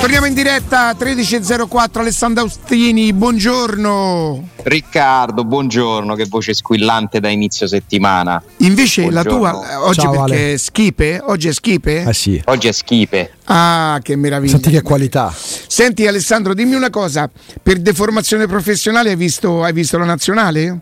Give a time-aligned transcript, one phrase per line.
[0.00, 4.48] Torniamo in diretta 13.04 Alessandro Austini, buongiorno.
[4.64, 8.42] Riccardo, buongiorno, che voce squillante da inizio settimana.
[8.58, 9.40] Invece Buongiorno.
[9.40, 10.52] la tua eh, oggi Ciao, perché Ale.
[10.52, 11.22] è schipe?
[11.24, 12.02] Oggi è schipe?
[12.02, 12.42] Eh sì.
[12.46, 13.32] Oggi è schipe.
[13.44, 14.52] Ah, che meraviglia.
[14.52, 15.32] Senti che qualità.
[15.34, 17.30] Senti Alessandro, dimmi una cosa,
[17.62, 20.80] per deformazione professionale hai visto, hai visto la nazionale?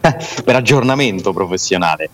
[0.00, 2.08] per aggiornamento professionale.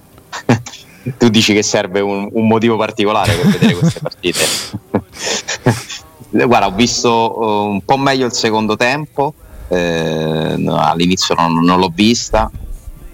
[1.18, 4.44] tu dici che serve un, un motivo particolare per vedere queste partite?
[6.30, 9.34] Guarda, ho visto uh, un po' meglio il secondo tempo,
[9.68, 12.50] eh, all'inizio non, non l'ho vista,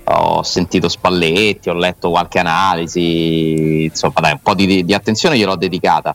[0.05, 5.57] ho sentito Spalletti, ho letto qualche analisi, insomma dai, un po' di, di attenzione gliel'ho
[5.57, 6.15] dedicata.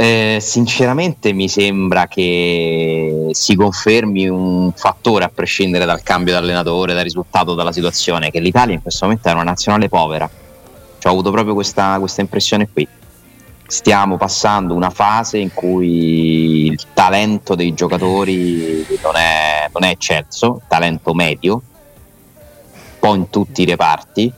[0.00, 6.94] Eh, sinceramente mi sembra che si confermi un fattore a prescindere dal cambio di allenatore,
[6.94, 10.30] dal risultato, dalla situazione, che l'Italia in questo momento è una nazionale povera.
[10.98, 12.86] Cioè, ho avuto proprio questa, questa impressione qui.
[13.70, 20.62] Stiamo passando una fase in cui il talento dei giocatori non è, non è eccelso,
[20.66, 24.32] talento medio, un po' in tutti i reparti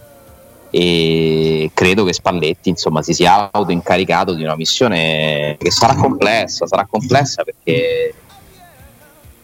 [0.73, 6.87] e credo che Spalletti insomma si sia autoincaricato di una missione che sarà complessa, sarà
[6.91, 8.13] complessa perché,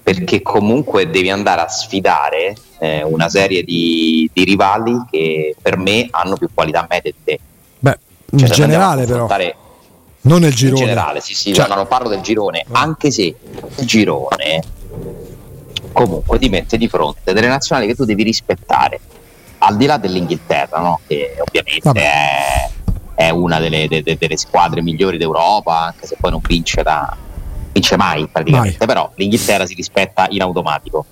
[0.03, 6.09] perché comunque devi andare a sfidare eh, una serie di, di rivali che per me
[6.11, 7.39] hanno più qualità media di te.
[7.79, 7.99] Beh,
[8.33, 9.27] in Cioè, generale però,
[10.27, 10.81] non nel in girone.
[10.81, 14.63] generale, sì, sì, Cioè- no, non parlo del girone, anche se il girone
[15.93, 19.01] comunque ti mette di fronte delle nazionali che tu devi rispettare,
[19.59, 21.01] al di là dell'Inghilterra, no?
[21.07, 22.71] che ovviamente è,
[23.15, 27.17] è una delle, de- de- delle squadre migliori d'Europa, anche se poi non vince, da,
[27.73, 28.87] vince mai praticamente, Mai.
[28.87, 31.07] però l'Inghilterra si rispetta in automatico.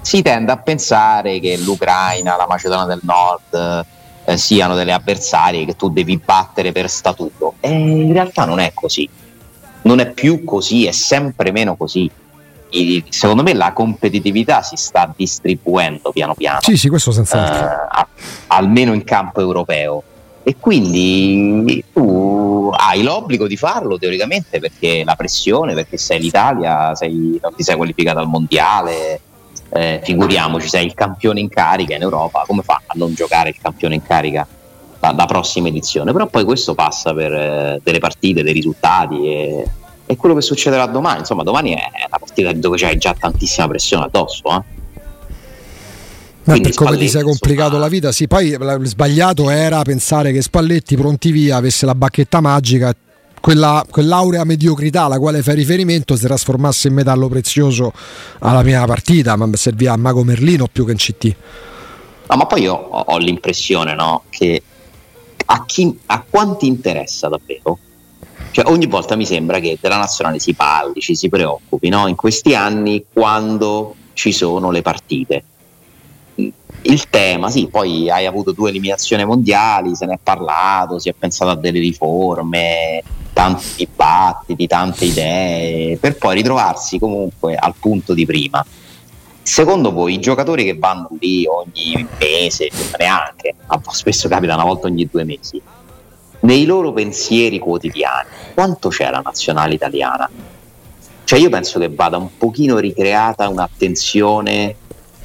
[0.00, 3.84] Si tende a pensare che l'Ucraina, la Macedonia del Nord
[4.24, 7.54] eh, siano delle avversarie che tu devi battere per statuto.
[7.60, 9.08] E in realtà non è così.
[9.82, 12.10] Non è più così, è sempre meno così.
[12.72, 17.56] I- secondo me la competitività si sta distribuendo piano piano Sì, sì, questo senz'altro.
[17.66, 18.08] eh, a-
[18.48, 20.02] almeno in campo europeo.
[20.42, 27.38] E quindi tu hai l'obbligo di farlo teoricamente perché la pressione, perché sei l'Italia, sei,
[27.42, 29.20] non ti sei qualificato al mondiale,
[29.72, 33.56] eh, figuriamoci, sei il campione in carica in Europa, come fa a non giocare il
[33.60, 34.46] campione in carica
[35.00, 36.12] la, la prossima edizione?
[36.12, 39.64] Però poi questo passa per eh, delle partite, dei risultati e,
[40.06, 41.20] e quello che succederà domani.
[41.20, 44.48] Insomma, domani è una partita dove c'hai già tantissima pressione addosso.
[44.48, 44.78] Eh?
[46.42, 50.42] Ma per come ti sei complicato la vita, sì, poi la- sbagliato era pensare che
[50.42, 52.92] Spalletti pronti via avesse la bacchetta magica,
[53.40, 57.92] quella, quell'aurea mediocrità alla quale fai riferimento si trasformasse in metallo prezioso
[58.40, 61.36] alla prima partita, ma serviva a Mago Merlino più che in CT.
[62.28, 64.62] No, ma poi io ho, l'impressione no, che
[65.46, 67.78] a, chi, a quanti interessa davvero?
[68.52, 72.06] Cioè, ogni volta mi sembra che della nazionale si parli, ci si preoccupi, no?
[72.06, 75.44] in questi anni quando ci sono le partite.
[76.82, 81.14] Il tema, sì, poi hai avuto due eliminazioni mondiali, se ne è parlato, si è
[81.16, 83.02] pensato a delle riforme,
[83.40, 88.64] tanti dibattiti, tante idee, per poi ritrovarsi comunque al punto di prima.
[89.42, 93.54] Secondo voi i giocatori che vanno lì ogni mese, neanche,
[93.92, 95.60] spesso capita una volta ogni due mesi,
[96.40, 100.28] nei loro pensieri quotidiani, quanto c'è la nazionale italiana?
[101.24, 104.76] Cioè io penso che vada un pochino ricreata un'attenzione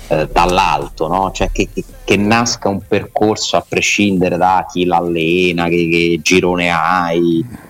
[0.07, 1.31] eh, dall'alto, no?
[1.31, 6.69] cioè che, che- che nasca un percorso a prescindere da chi l'allena, che, che girone
[6.69, 7.64] hai.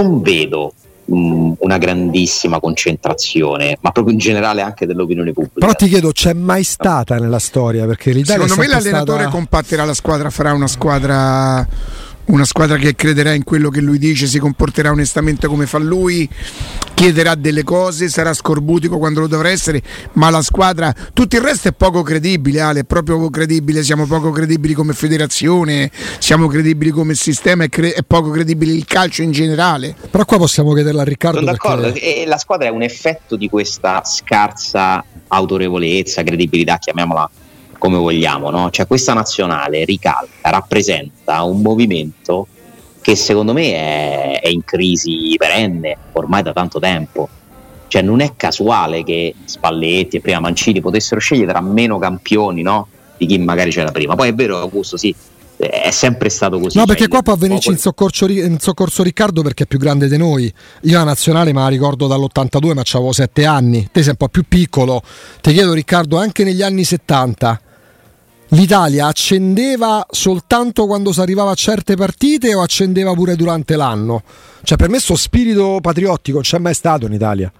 [0.00, 0.72] Non vedo
[1.12, 5.60] mm, una grandissima concentrazione, ma proprio in generale anche dell'opinione pubblica.
[5.66, 7.86] Però ti chiedo, c'è mai stata nella storia?
[7.86, 9.36] Perché l'Italia Secondo è me l'allenatore stata...
[9.36, 11.66] compatterà la squadra, farà una squadra
[12.26, 16.28] una squadra che crederà in quello che lui dice, si comporterà onestamente come fa lui,
[16.94, 19.82] chiederà delle cose, sarà scorbutico quando lo dovrà essere,
[20.14, 24.06] ma la squadra, tutto il resto è poco credibile, Ale, è proprio poco credibile, siamo
[24.06, 29.22] poco credibili come federazione, siamo credibili come sistema, è, cre- è poco credibile il calcio
[29.22, 29.94] in generale.
[30.10, 31.38] Però qua possiamo chiederla a Riccardo.
[31.38, 32.22] Sono d'accordo, perché...
[32.22, 37.30] e la squadra è un effetto di questa scarsa autorevolezza, credibilità, chiamiamola
[37.78, 38.70] come vogliamo, no?
[38.70, 42.48] Cioè questa nazionale ricalca, rappresenta un movimento
[43.00, 47.28] che secondo me è, è in crisi perenne ormai da tanto tempo.
[47.88, 52.88] Cioè non è casuale che Spalletti e prima Mancini potessero scegliere tra meno campioni no?
[53.16, 54.16] di chi magari c'era prima.
[54.16, 55.14] Poi è vero, Augusto, sì,
[55.56, 56.78] è sempre stato così.
[56.78, 60.08] No, perché cioè, qua può venirci in soccorso, in soccorso, Riccardo perché è più grande
[60.08, 60.52] di noi.
[60.82, 63.88] Io la nazionale me la ricordo dall'82, ma avevo 7 anni.
[63.90, 65.02] Te sei un po' più piccolo.
[65.40, 67.60] Ti chiedo, Riccardo, anche negli anni 70
[68.50, 74.22] l'Italia accendeva soltanto quando si arrivava a certe partite o accendeva pure durante l'anno?
[74.62, 77.52] Cioè, per me, questo spirito patriottico c'è mai stato in Italia.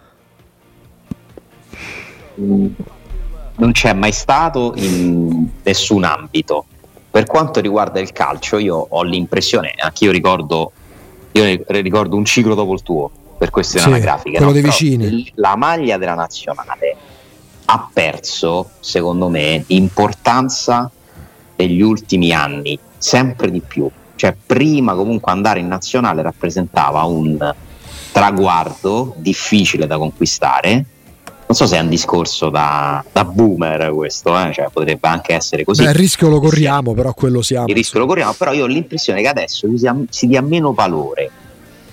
[2.37, 6.67] Non c'è mai stato in nessun ambito
[7.17, 10.71] per quanto riguarda il calcio, io ho l'impressione, anche io ricordo,
[11.33, 14.37] io ricordo un ciclo dopo il tuo, per questione sì, anagrafica.
[14.37, 14.53] Quello no?
[14.53, 15.33] dei vicini.
[15.37, 16.95] La maglia della nazionale
[17.67, 20.91] ha perso, secondo me, importanza
[21.57, 23.89] negli ultimi anni, sempre di più.
[24.15, 27.55] Cioè, prima comunque andare in nazionale rappresentava un
[28.13, 30.87] traguardo difficile da conquistare
[31.47, 34.53] non so se è un discorso da, da boomer questo, eh?
[34.53, 35.85] cioè, potrebbe anche essere così.
[35.85, 37.69] Beh, il rischio lo corriamo, però quello siamo.
[37.69, 41.31] Il rischio lo corriamo, però io ho l'impressione che adesso si, si dia meno valore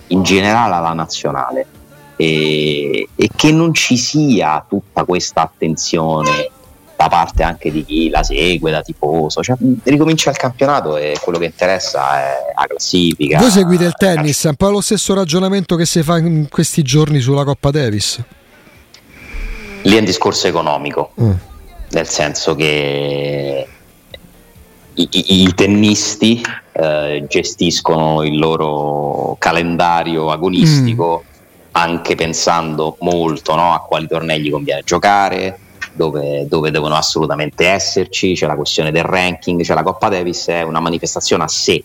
[0.07, 1.67] in generale alla nazionale
[2.15, 6.49] e, e, che non ci sia tutta questa attenzione
[6.95, 9.41] da parte anche di chi la segue, da tifoso.
[9.41, 13.39] Cioè, ricomincia il campionato e quello che interessa è la classifica.
[13.39, 16.81] Voi seguite il tennis, è un po' lo stesso ragionamento che si fa in questi
[16.81, 18.21] giorni sulla Coppa Davis.
[19.81, 21.31] Lì è un discorso economico, mm.
[21.89, 23.67] nel senso che
[24.93, 31.32] i, i, i tennisti eh, gestiscono il loro calendario agonistico mm.
[31.73, 35.59] Anche pensando molto no, a quali tornei gli conviene giocare,
[35.93, 40.61] dove, dove, devono assolutamente esserci, c'è la questione del ranking, c'è la Coppa Davis, è
[40.61, 41.83] una manifestazione a sé.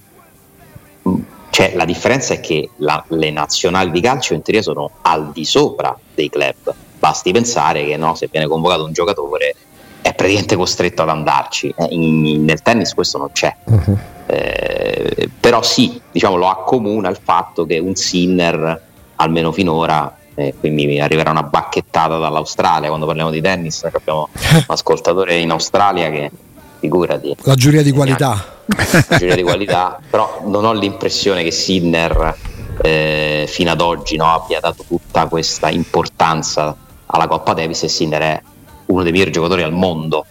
[1.08, 1.20] Mm.
[1.50, 5.44] Cioè, la differenza è che la, le nazionali di calcio in teoria sono al di
[5.44, 9.54] sopra dei club basti pensare che no, se viene convocato un giocatore
[10.00, 11.72] è praticamente costretto ad andarci.
[11.76, 13.54] Eh, in, nel tennis questo non c'è.
[13.64, 13.98] Uh-huh.
[14.26, 18.82] Eh, però sì, diciamo, lo accomuna il fatto che un Sinner,
[19.20, 24.64] almeno finora, eh, qui mi arriverà una bacchettata dall'Australia quando parliamo di tennis, abbiamo un
[24.66, 26.30] ascoltatore in Australia che
[26.78, 27.36] figurati.
[27.42, 28.56] La giuria di qualità.
[28.66, 32.36] La giuria di qualità, però non ho l'impressione che Sinner
[32.82, 36.76] eh, fino ad oggi no, abbia dato tutta questa importanza
[37.06, 38.42] alla Coppa Davis e Sinner è
[38.86, 40.24] uno dei migliori giocatori al mondo.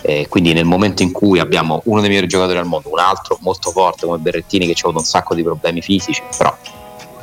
[0.00, 3.38] Eh, quindi nel momento in cui abbiamo uno dei migliori giocatori al mondo, un altro
[3.40, 6.54] molto forte come Berrettini che ci ha avuto un sacco di problemi fisici, però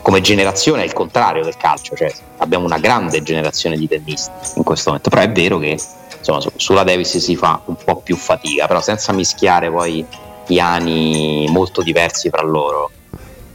[0.06, 4.62] come generazione è il contrario del calcio, cioè abbiamo una grande generazione di tennisti in
[4.62, 5.80] questo momento, però è vero che
[6.16, 10.06] insomma, sulla Davis si fa un po' più fatica, però senza mischiare poi
[10.46, 12.92] piani molto diversi fra loro.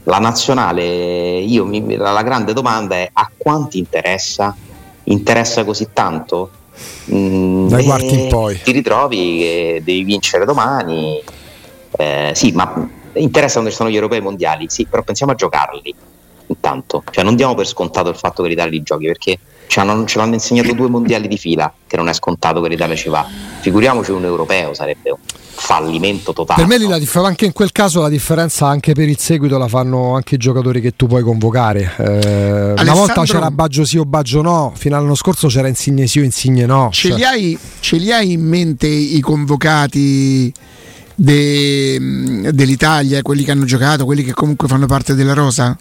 [0.02, 4.52] La nazionale, io mi, la grande domanda è a quanti interessa
[5.04, 6.50] interessa così tanto?
[7.14, 8.61] Mm, Dai quarti in poi.
[8.61, 11.23] Ti ritrovi che devi vincere domani.
[11.97, 15.95] Eh, sì, ma interessa quando ci sono gli europei mondiali, sì, però pensiamo a giocarli
[16.61, 17.02] intanto.
[17.11, 20.19] Cioè, non diamo per scontato il fatto che l'Italia li giochi, perché ce l'hanno, ce
[20.19, 23.26] l'hanno insegnato due mondiali di fila, che non è scontato che l'Italia ci va.
[23.61, 25.19] Figuriamoci un europeo, sarebbe un
[25.52, 26.64] fallimento totale.
[26.64, 26.99] Per me no?
[26.99, 30.38] dif- anche in quel caso la differenza anche per il seguito la fanno anche i
[30.38, 31.93] giocatori che tu puoi convocare.
[31.99, 32.83] Eh, Alessandro...
[32.83, 36.23] Una volta c'era Baggio sì o Baggio no, fino all'anno scorso c'era Insigne sì o
[36.23, 36.88] Insigne no.
[36.93, 37.17] Ce, cioè...
[37.17, 40.52] li hai, ce li hai in mente i convocati?
[41.14, 41.99] De,
[42.50, 45.76] dell'Italia, quelli che hanno giocato, quelli che comunque fanno parte della rosa?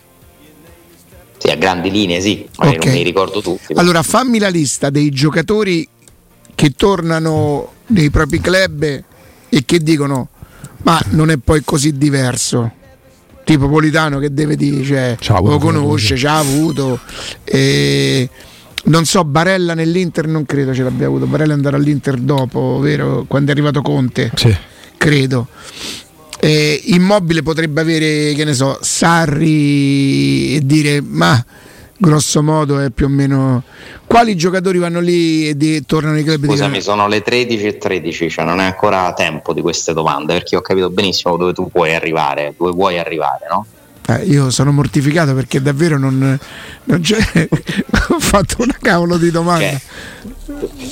[1.40, 2.78] Sì, a grandi linee sì, okay.
[2.78, 3.74] non mi ricordo tutti.
[3.74, 5.88] Allora fammi la lista dei giocatori
[6.54, 10.28] che tornano nei propri club e che dicono
[10.84, 12.72] ma non è poi così diverso.
[13.44, 17.00] Tipo Politano che deve dire, cioè, lo conosce, ci ha avuto.
[17.44, 18.30] E
[18.86, 21.26] non so, Barella nell'Inter non credo ce l'abbia avuto.
[21.26, 23.26] Barella andrà all'Inter dopo, vero?
[23.28, 24.32] Quando è arrivato Conte.
[24.36, 24.56] Sì.
[24.98, 25.48] Credo.
[26.42, 31.44] Eh, immobile potrebbe avere, che ne so, Sarri e dire ma
[32.02, 33.62] grosso modo è più o meno
[34.06, 38.30] quali giocatori vanno lì e tornano ai club Scusami, di sono le 13 e 13,
[38.30, 41.94] cioè non è ancora tempo di queste domande perché ho capito benissimo dove tu puoi
[41.94, 43.66] arrivare, dove vuoi arrivare, no?
[44.08, 46.40] Eh, io sono mortificato perché davvero non,
[46.86, 47.18] non c'è.
[48.10, 49.70] ho fatto una cavolo di domanda.
[49.70, 49.80] Cioè,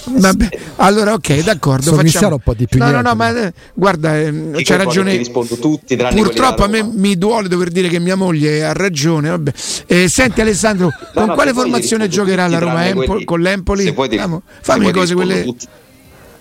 [0.05, 1.93] Vabbè, allora ok, d'accordo.
[1.93, 2.79] Facciamo un po' di più.
[2.79, 5.15] No, no, no, ma eh, guarda, eh, c'è ragione.
[5.15, 5.95] rispondo tutti.
[5.95, 9.29] Purtroppo a me mi duole dover dire che mia moglie ha ragione.
[9.29, 9.51] Vabbè.
[9.87, 13.83] Eh, senti Alessandro, no, con no, quale formazione giocherà la Roma Empoli, con l'Empoli?
[13.83, 14.19] Se vuoi ti,
[14.61, 15.43] fammi cose quelle.
[15.43, 15.67] Tutti,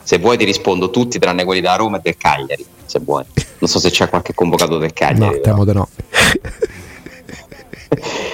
[0.03, 3.25] se vuoi ti rispondo tutti tranne quelli da Roma e del Cagliari, se vuoi.
[3.59, 5.37] Non so se c'è qualche convocato del Cagliari.
[5.37, 5.89] No, temo di no.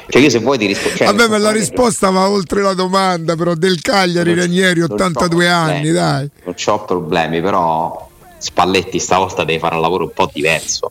[0.08, 3.36] cioè io se vuoi ti rispondo cioè, vabbè ma la risposta va oltre la domanda
[3.36, 6.30] però del Cagliari Ranieri 82 anni dai.
[6.44, 10.90] Non ho problemi però Spalletti stavolta deve fare un lavoro un po' diverso.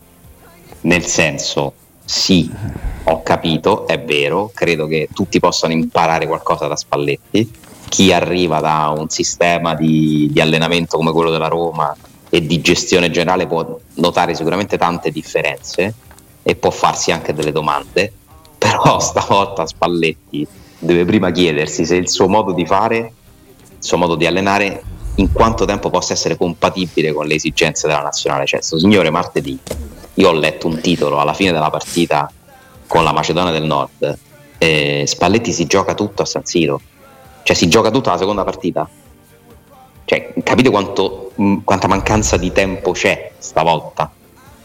[0.81, 1.73] Nel senso
[2.05, 2.49] sì
[3.03, 7.51] ho capito è vero credo che tutti possano imparare qualcosa da Spalletti.
[7.89, 11.93] Chi arriva da un sistema di, di allenamento come quello della Roma
[12.29, 15.93] e di gestione generale può notare sicuramente tante differenze
[16.41, 18.13] e può farsi anche delle domande
[18.61, 24.13] però stavolta Spalletti deve prima chiedersi se il suo modo di fare, il suo modo
[24.13, 24.83] di allenare,
[25.15, 28.45] in quanto tempo possa essere compatibile con le esigenze della nazionale.
[28.45, 29.57] Cioè, questo signore martedì,
[30.13, 32.31] io ho letto un titolo alla fine della partita
[32.85, 34.17] con la Macedonia del Nord,
[34.59, 36.79] eh, Spalletti si gioca tutto a San Siro,
[37.41, 38.87] cioè si gioca tutta la seconda partita.
[40.05, 44.11] Cioè, capite quanto, mh, quanta mancanza di tempo c'è stavolta?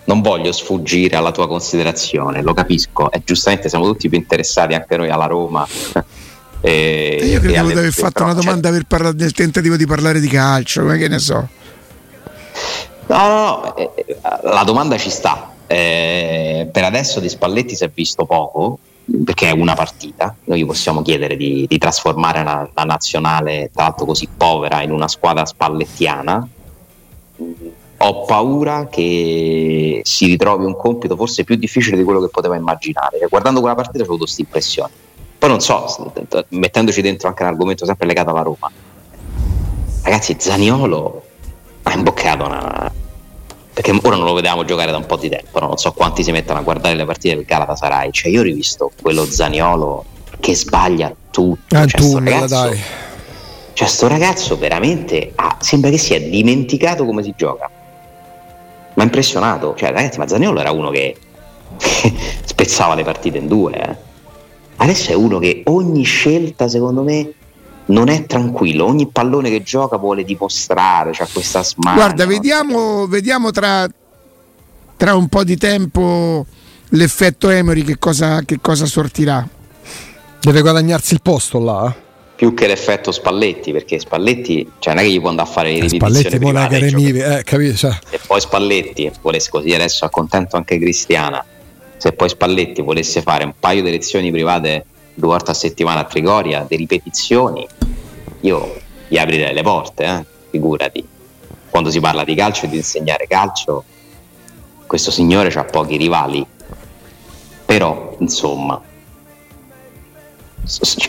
[0.06, 4.96] Non voglio sfuggire alla tua considerazione, lo capisco, e giustamente siamo tutti più interessati anche
[4.96, 5.66] noi alla Roma.
[6.60, 10.28] e, io credevo di aver fatto una domanda per parla- nel tentativo di parlare di
[10.28, 11.48] calcio, come che ne so.
[13.08, 15.52] No, no, no, eh, eh, la domanda ci sta.
[15.66, 18.78] Eh, per adesso di Spalletti si è visto poco,
[19.24, 20.34] perché è una partita.
[20.44, 25.08] Noi possiamo chiedere di, di trasformare la, la nazionale, tra l'altro così povera, in una
[25.08, 26.48] squadra spallettiana
[27.98, 33.26] ho paura che si ritrovi un compito forse più difficile di quello che poteva immaginare.
[33.28, 34.90] Guardando quella partita ho avuto questa impressione.
[35.38, 36.12] Poi non so,
[36.48, 38.70] mettendoci dentro anche un argomento sempre legato alla Roma.
[40.02, 41.22] Ragazzi, Zaniolo
[41.82, 42.92] ha imboccato una...
[43.72, 45.66] Perché ora non lo vediamo giocare da un po' di tempo, no?
[45.66, 48.10] non so quanti si mettono a guardare le partite del Galatasaray.
[48.10, 50.04] Cioè, io ho rivisto quello Zaniolo
[50.40, 51.76] che sbaglia tutto.
[51.76, 52.80] Ah, cioè, tunnel, ragazzo, dai.
[53.74, 57.70] Cioè, sto ragazzo veramente ha, sembra che si è dimenticato come si gioca
[58.96, 59.74] mi ha impressionato.
[59.76, 61.16] Cioè, ragazzi, ma Zaniolo era uno che
[62.44, 63.72] spezzava le partite in due.
[63.74, 63.96] Eh.
[64.76, 67.32] Adesso è uno che ogni scelta, secondo me,
[67.86, 68.86] non è tranquillo.
[68.86, 72.02] Ogni pallone che gioca vuole dimostrare, c'ha questa smania.
[72.02, 73.86] Guarda, vediamo, vediamo tra,
[74.96, 76.46] tra, un po' di tempo
[76.90, 79.46] l'effetto Emery che cosa, che cosa sortirà.
[80.40, 81.94] Deve guadagnarsi il posto là.
[82.36, 85.50] Eh più che l'effetto Spalletti, perché Spalletti, cioè non è che gli può andare a
[85.50, 87.98] fare le ripetizioni Spalletti private, Remivi, eh, capito, cioè.
[88.10, 91.44] se poi Spalletti volesse così adesso accontento anche Cristiana
[91.96, 96.04] se poi Spalletti volesse fare un paio di lezioni private due volte a settimana a
[96.04, 97.66] Trigoria, di ripetizioni
[98.40, 98.76] io
[99.08, 101.04] gli aprirei le porte eh, figurati.
[101.70, 103.84] Quando si parla di calcio e di insegnare calcio
[104.86, 106.46] questo signore ha pochi rivali.
[107.64, 108.80] Però insomma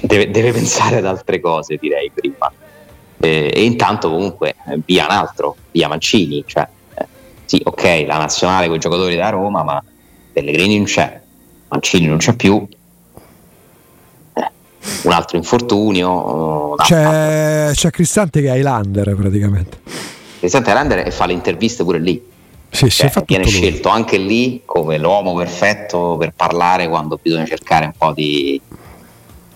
[0.02, 2.52] deve, deve, pensare ad altre cose, direi prima.
[3.20, 7.06] Eh, e intanto comunque eh, via un altro, via Mancini, cioè eh,
[7.46, 9.84] sì, ok, la nazionale con i giocatori da Roma, ma
[10.32, 11.20] Pellegrini non c'è,
[11.70, 12.68] Mancini non c'è più.
[14.34, 14.52] Eh,
[15.04, 16.76] un altro infortunio.
[16.78, 19.80] C'è, c'è Cristante che è Highlander praticamente.
[20.40, 22.36] Cristante Highlander e fa le interviste pure lì.
[22.70, 27.94] Sì, cioè, viene scelto anche lì come l'uomo perfetto per parlare quando bisogna cercare un
[27.98, 28.62] po' di,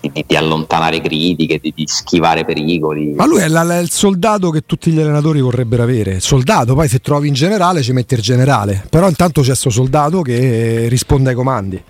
[0.02, 3.14] di, di, allontanare critiche, di, di, schivare pericoli.
[3.14, 6.20] Ma lui è, la, il soldato che tutti gli allenatori vorrebbero avere.
[6.20, 10.22] Soldato, poi se trovi in generale ci metti il generale, però intanto c'è questo soldato
[10.22, 11.84] che risponde ai comandi.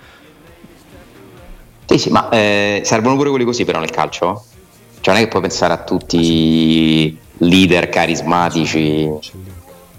[1.86, 4.44] Sì, sì, ma eh, servono pure quelli così però nel calcio?
[5.00, 9.10] Cioè non è che puoi pensare a tutti leader carismatici,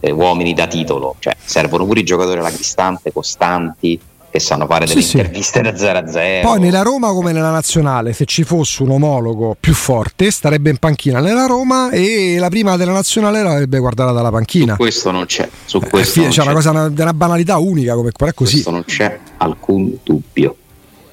[0.00, 4.00] eh, uomini da titolo, cioè servono pure i giocatori alla cristante, costanti,
[4.32, 5.70] che sanno fare delle sì, interviste sì.
[5.70, 6.48] da 0 a 0.
[6.48, 10.78] Poi nella Roma come nella nazionale, se ci fosse un omologo più forte, starebbe in
[10.78, 14.72] panchina nella Roma e la prima della nazionale l'avrebbe guardata dalla panchina.
[14.72, 15.46] Su questo non c'è.
[15.66, 18.52] Su eh, questo eh, non c'è una cosa una, una banalità unica come è così.
[18.52, 20.56] Questo non c'è alcun dubbio.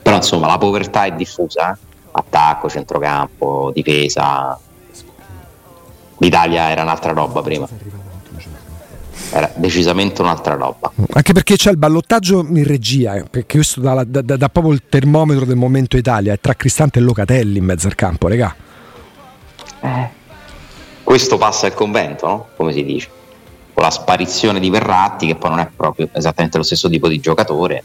[0.02, 1.78] Però insomma la povertà è diffusa, eh?
[2.12, 4.58] attacco, centrocampo, difesa.
[6.20, 7.68] L'Italia era un'altra roba prima
[9.32, 10.92] era decisamente un'altra roba.
[11.14, 14.84] Anche perché c'è il ballottaggio in regia, eh, perché questo dà, dà, dà proprio il
[14.90, 18.56] termometro del momento Italia, è tra Cristante e Locatelli in mezzo al campo, regà.
[19.82, 20.10] Eh,
[21.04, 22.48] questo passa il convento, no?
[22.56, 23.10] come si dice,
[23.74, 27.20] con la sparizione di Verratti, che poi non è proprio esattamente lo stesso tipo di
[27.20, 27.84] giocatore.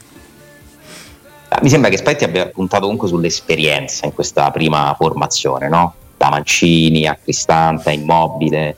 [1.49, 5.93] Eh, mi sembra che Spalletti abbia puntato comunque sull'esperienza in questa prima formazione, no?
[6.17, 8.75] da Mancini a Cristante a Immobile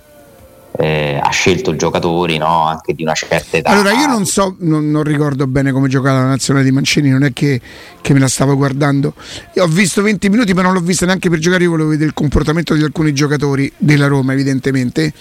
[0.77, 2.67] eh, ha scelto giocatori no?
[2.67, 3.71] anche di una certa età.
[3.71, 7.23] Allora, io non so, non, non ricordo bene come giocava la nazionale di Mancini, non
[7.23, 7.59] è che,
[7.99, 9.15] che, me la stavo guardando.
[9.55, 11.63] Io ho visto 20 minuti, ma non l'ho vista neanche per giocare.
[11.63, 15.11] Io volevo vedere il comportamento di alcuni giocatori della Roma, evidentemente.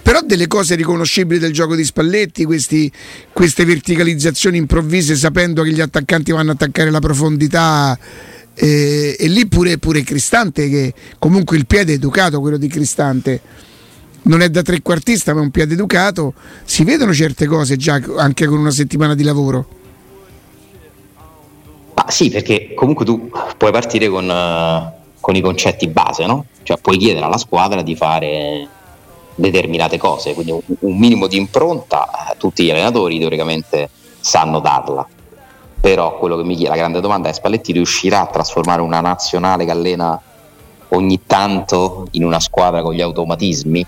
[0.00, 2.90] Però delle cose riconoscibili del gioco di Spalletti, questi,
[3.32, 7.98] queste verticalizzazioni improvvise, sapendo che gli attaccanti vanno a attaccare la profondità.
[8.54, 13.40] Eh, e lì pure, pure Cristante, che comunque il piede è educato, quello di Cristante
[14.22, 18.46] non è da trequartista ma è un piede educato, si vedono certe cose già anche
[18.46, 19.66] con una settimana di lavoro.
[21.94, 26.46] Ah, sì, perché comunque tu puoi partire con, uh, con i concetti base, no?
[26.62, 28.68] Cioè puoi chiedere alla squadra di fare
[29.34, 33.88] determinate cose, quindi un, un minimo di impronta eh, tutti gli allenatori teoricamente
[34.20, 35.06] sanno darla.
[35.80, 39.64] Però quello che mi chiede, la grande domanda è Spalletti riuscirà a trasformare una nazionale
[39.64, 40.20] che allena
[40.90, 43.86] ogni tanto in una squadra con gli automatismi?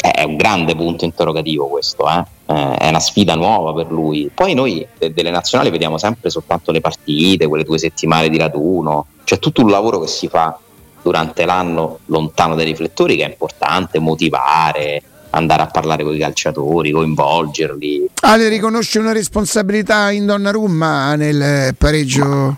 [0.00, 2.24] È un grande punto interrogativo questo, eh?
[2.46, 4.30] Eh, è una sfida nuova per lui.
[4.32, 9.38] Poi noi delle nazionali vediamo sempre soltanto le partite, quelle due settimane di raduno, c'è
[9.38, 10.58] tutto un lavoro che si fa
[11.02, 16.90] durante l'anno lontano dai riflettori che è importante, motivare, andare a parlare con i calciatori,
[16.90, 18.10] coinvolgerli.
[18.22, 22.24] Ale riconosce una responsabilità in Donnarumma nel pareggio?
[22.24, 22.56] Ma,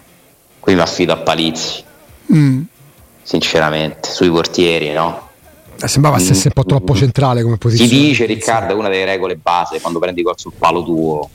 [0.60, 1.82] qui lo affido a Palizzi,
[2.32, 2.62] mm.
[3.22, 5.29] sinceramente, sui portieri, no?
[5.82, 6.20] Eh, sembrava mm.
[6.20, 7.90] essere un po' troppo centrale come posizione.
[7.90, 11.28] Si dice, Riccardo, è una delle regole base, quando prendi gol sul palo tuo,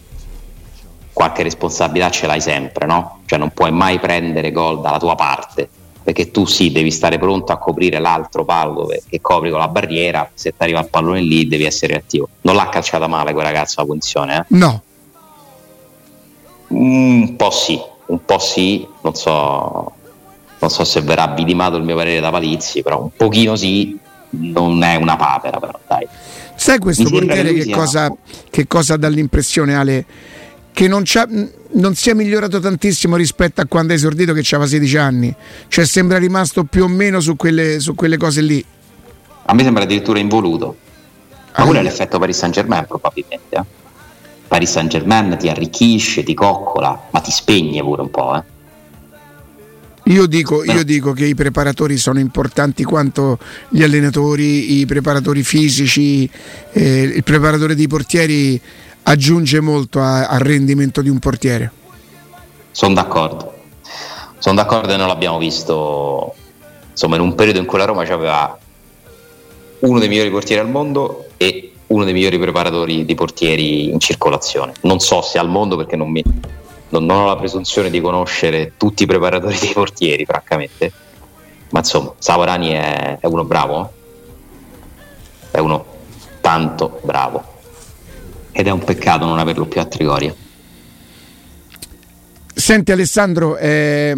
[1.11, 3.21] qualche responsabilità ce l'hai sempre, no?
[3.25, 5.67] Cioè non puoi mai prendere gol dalla tua parte,
[6.03, 10.29] perché tu sì, devi stare pronto a coprire l'altro palo che copri con la barriera,
[10.33, 12.29] se ti arriva il pallone lì devi essere attivo.
[12.41, 14.43] Non l'ha calciata male quel ragazzo la punizione, eh?
[14.49, 14.81] No.
[16.67, 19.91] Un po' sì, un po' sì, non so,
[20.59, 23.97] non so se verrà vidimato il mio parere da Palizzi, però un pochino sì,
[24.37, 26.07] non è una papera, però dai.
[26.55, 28.11] Sai questo portiere che, cosa,
[28.49, 30.05] che cosa dà l'impressione, Ale?
[30.71, 31.03] Che non,
[31.71, 35.35] non, si è migliorato tantissimo rispetto a quando ha esordito che aveva 16 anni.
[35.67, 38.63] Cioè sembra rimasto più o meno su quelle, su quelle cose lì.
[39.45, 40.77] A me sembra addirittura involuto.
[41.57, 43.55] Ma ah, quello è l'effetto Paris Saint Germain probabilmente.
[43.55, 43.63] Eh?
[44.47, 48.35] Paris Saint Germain ti arricchisce, ti coccola, ma ti spegne pure un po'.
[48.35, 48.43] Eh?
[50.07, 53.39] Io dico, io dico, che i preparatori sono importanti quanto
[53.69, 56.29] gli allenatori, i preparatori fisici,
[56.73, 58.61] eh, il preparatore dei portieri
[59.03, 61.71] aggiunge molto a, al rendimento di un portiere.
[62.69, 63.55] Sono d'accordo,
[64.37, 66.35] sono d'accordo e non l'abbiamo visto
[66.91, 68.57] insomma in un periodo in cui la Roma aveva
[69.79, 74.73] uno dei migliori portieri al mondo e uno dei migliori preparatori di portieri in circolazione.
[74.81, 76.23] Non so se al mondo perché non mi,
[76.89, 80.91] non, ho la presunzione di conoscere tutti i preparatori dei portieri, francamente.
[81.69, 83.91] Ma insomma, Savorani è, è uno bravo,
[85.51, 85.85] è uno
[86.41, 87.53] tanto bravo.
[88.51, 90.33] Ed è un peccato non averlo più a Trigoria.
[92.53, 94.15] Senti Alessandro, eh,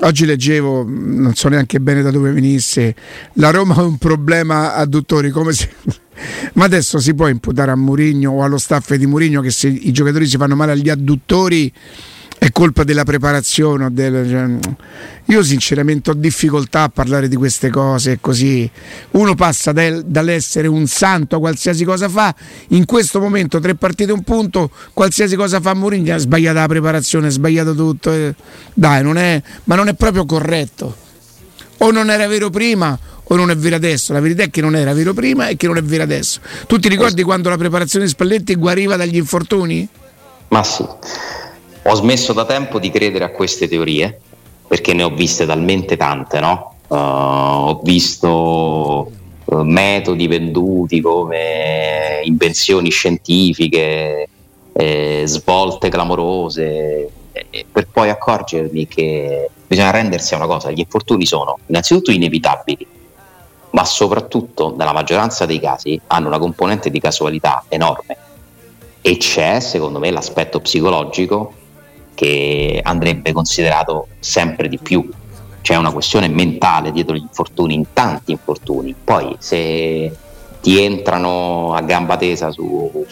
[0.00, 2.94] oggi leggevo, non so neanche bene da dove venisse,
[3.34, 5.68] la Roma ha un problema adduttori, come se...
[6.54, 9.92] ma adesso si può imputare a Mourinho o allo staff di Mourinho che se i
[9.92, 11.72] giocatori si fanno male agli adduttori
[12.38, 13.92] è colpa della preparazione.
[13.92, 14.72] Del, cioè,
[15.26, 18.70] io sinceramente ho difficoltà a parlare di queste cose così.
[19.12, 22.34] Uno passa del, dall'essere un santo a qualsiasi cosa fa,
[22.68, 27.26] in questo momento tre partite un punto, qualsiasi cosa fa Mourinho ha sbagliato la preparazione,
[27.26, 28.12] ha sbagliato tutto.
[28.12, 28.34] Eh.
[28.72, 30.96] Dai, non è, ma non è proprio corretto.
[31.80, 32.98] O non era vero prima
[33.30, 34.12] o non è vero adesso.
[34.12, 36.40] La verità è che non era vero prima e che non è vero adesso.
[36.66, 39.86] Tu ti ricordi quando la preparazione di Spalletti guariva dagli infortuni?
[40.48, 40.84] Ma sì.
[41.90, 44.20] Ho smesso da tempo di credere a queste teorie
[44.66, 46.74] perché ne ho viste talmente tante, no?
[46.86, 49.10] Uh, ho visto
[49.42, 54.28] uh, metodi venduti come invenzioni scientifiche,
[54.74, 61.24] eh, svolte clamorose, eh, per poi accorgermi che bisogna rendersi a una cosa, gli infortuni
[61.24, 62.86] sono innanzitutto inevitabili,
[63.70, 68.16] ma soprattutto nella maggioranza dei casi hanno una componente di casualità enorme
[69.00, 71.57] e c'è secondo me l'aspetto psicologico
[72.18, 75.08] che andrebbe considerato sempre di più.
[75.60, 78.92] C'è una questione mentale dietro gli infortuni, in tanti infortuni.
[79.04, 80.12] Poi se
[80.60, 83.06] ti entrano a gamba tesa su,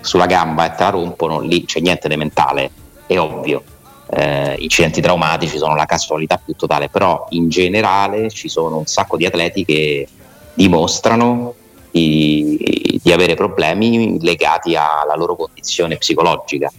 [0.00, 2.70] sulla gamba e te la rompono, lì c'è niente di mentale,
[3.06, 3.62] è ovvio.
[4.10, 9.18] eh, incidenti traumatici sono la casualità più totale, però in generale ci sono un sacco
[9.18, 10.08] di atleti che
[10.54, 11.52] dimostrano
[11.90, 16.72] di, di avere problemi legati alla loro condizione psicologica.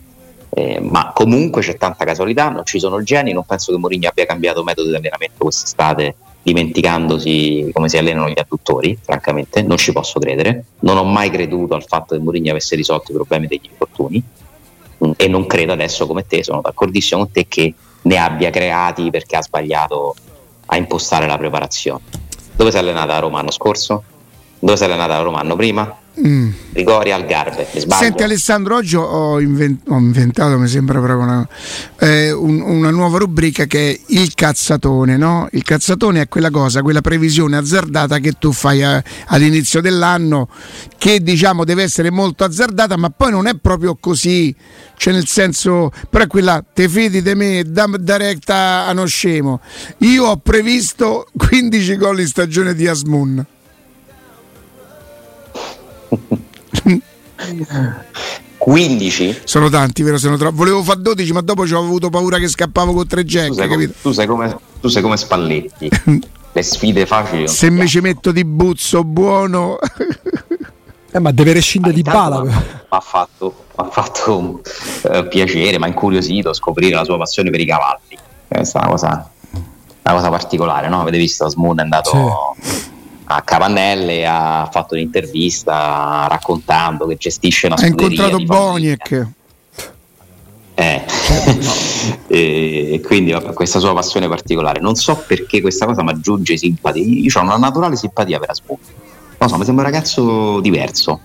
[0.52, 4.26] Eh, ma comunque c'è tanta casualità, non ci sono geni, non penso che Mourinho abbia
[4.26, 10.20] cambiato metodo di allenamento quest'estate dimenticandosi come si allenano gli adduttori, francamente, non ci posso
[10.20, 10.64] credere.
[10.80, 14.24] Non ho mai creduto al fatto che Mourinho avesse risolto i problemi degli infortuni
[15.06, 19.10] mm, e non credo adesso come te, sono d'accordissimo con te che ne abbia creati
[19.10, 20.16] perché ha sbagliato
[20.66, 22.02] a impostare la preparazione.
[22.56, 24.04] Dove si è allenata a Roma l'anno scorso?
[24.60, 25.98] Dove si è allenata a Roma l'anno prima?
[26.26, 26.50] Mm.
[26.74, 27.66] Rigoria Algarve.
[27.88, 31.48] Senti Alessandro, oggi ho, invent- ho inventato, mi sembra proprio una,
[32.00, 35.16] eh, un, una, nuova rubrica che è il cazzatone.
[35.16, 35.48] No?
[35.52, 40.50] Il cazzatone è quella cosa, quella previsione azzardata che tu fai a, all'inizio dell'anno,
[40.98, 44.54] che diciamo deve essere molto azzardata, ma poi non è proprio così.
[44.98, 49.06] Cioè nel senso, però è quella, te fidi di me, da, da recta a uno
[49.06, 49.62] scemo.
[50.00, 53.46] Io ho previsto 15 gol in stagione di Asmun.
[58.58, 60.18] 15 sono tanti, vero?
[60.18, 60.58] Sono troppo.
[60.58, 63.48] Volevo fare 12, ma dopo ci ho avuto paura che scappavo con tre jack.
[63.48, 63.94] Tu sei, capito?
[64.02, 65.90] tu sei come, tu sei come Spalletti.
[66.52, 67.48] Le sfide facili.
[67.48, 69.78] Se mi ci metto di buzzo buono,
[71.12, 72.44] eh, ma deve rescindere di bala.
[72.44, 72.52] Mi
[72.90, 74.60] ha fatto, fatto un,
[75.04, 78.18] uh, piacere, ma incuriosito scoprire la sua passione per i cavalli.
[78.48, 79.32] Questa è una cosa,
[80.04, 81.02] una cosa particolare, no?
[81.02, 81.48] Avete visto?
[81.48, 82.56] Smoon è andato.
[82.60, 82.98] Sì
[83.32, 88.08] a Cavannelle ha fatto un'intervista raccontando che gestisce una scuderia.
[88.08, 89.28] Ha incontrato Boniek.
[90.74, 91.04] Eh.
[92.28, 94.80] e quindi vabbè, questa sua passione particolare.
[94.80, 97.04] Non so perché questa cosa mi aggiunge simpatia.
[97.04, 98.78] Io ho una naturale simpatia per Asmun.
[99.38, 101.20] Non so, mi sembra un ragazzo diverso.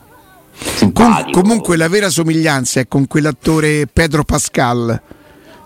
[0.93, 5.01] Com- comunque la vera somiglianza è con quell'attore Pedro Pascal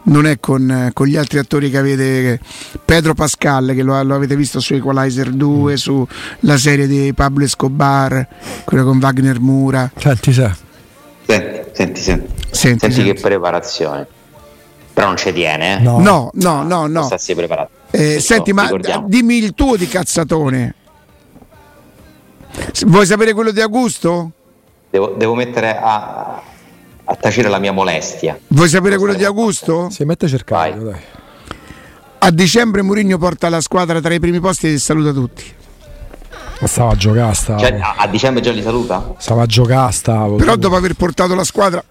[0.09, 2.41] non è con, con, gli altri attori che avete
[2.85, 5.75] Pedro Pascal che lo, lo avete visto su Equalizer 2 mm.
[5.75, 8.27] sulla serie di Pablo Escobar
[8.65, 10.57] quella con Wagner Mura senti senti
[11.25, 13.13] senti, senti, senti, senti, senti.
[13.13, 14.07] che preparazione
[14.93, 15.83] però non ci tiene eh?
[15.83, 17.03] no no no no, no.
[17.05, 18.71] Stassi preparato eh, senti ma
[19.07, 20.75] dimmi il tuo di cazzatone
[22.87, 24.33] vuoi sapere quello di Augusto?
[24.91, 26.41] Devo, devo mettere a,
[27.11, 28.39] a tacere la mia molestia.
[28.49, 29.89] Vuoi sapere quello di Augusto?
[29.91, 31.01] Si mette a cercare, dai.
[32.19, 35.57] A dicembre Mourinho porta la squadra tra i primi posti e saluta tutti.
[36.61, 37.59] Ma stava a giocare, stava.
[37.61, 39.15] Cioè, a, dicembre già li saluta?
[39.17, 40.37] Stava a giocare, stava.
[40.37, 41.83] Però dopo aver portato la squadra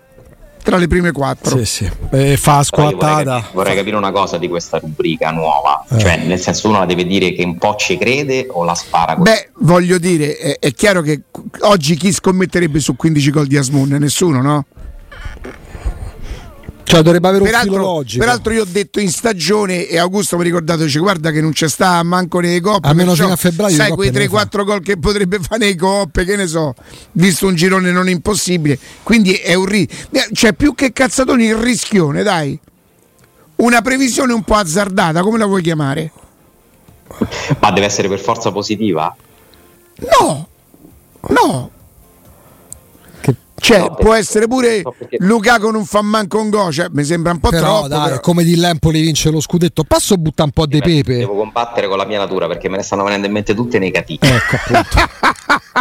[0.61, 1.57] tra le prime quattro.
[1.57, 1.91] Sì, sì.
[2.11, 3.07] E fa squattata.
[3.07, 5.83] Vorrei capire, vorrei capire, una cosa di questa rubrica nuova.
[5.89, 5.97] Eh.
[5.97, 9.15] Cioè, nel senso, uno la deve dire che un po' ci crede o la spara
[9.15, 9.31] così?
[9.31, 11.21] Beh, voglio dire, è, è chiaro che
[11.61, 13.95] oggi chi scommetterebbe su 15 gol di Asmun?
[13.97, 14.65] Nessuno, no?
[16.87, 18.23] Cioè dovrebbe avere peraltro, un filo logico.
[18.23, 21.51] Peraltro io ho detto in stagione e Augusto mi ha ricordato, dice guarda che non
[21.51, 22.87] c'è sta manco nei coppe.
[22.87, 23.75] Almeno fino a febbraio.
[23.75, 26.73] Sai quei 3-4 gol che potrebbe fare nei coppe, che ne so,
[27.11, 28.79] visto un girone non impossibile.
[29.03, 29.85] Quindi è un ri...
[30.31, 32.57] Cioè più che cazzatoni il rischione, dai.
[33.57, 36.11] Una previsione un po' azzardata, come la vuoi chiamare?
[37.59, 39.13] Ma deve essere per forza positiva?
[40.21, 40.47] No,
[41.29, 41.71] no,
[43.59, 47.31] cioè, no, può essere pure no, Lukaku non fa manco un go, cioè, mi sembra
[47.31, 47.87] un po' però, troppo.
[47.87, 48.19] Dai, però.
[48.19, 51.17] come di l'Empoli vince lo scudetto, passo butta un po' di pepe.
[51.17, 54.27] Devo combattere con la mia natura perché me ne stanno venendo in mente tutte negative.
[54.27, 54.97] Ecco, appunto.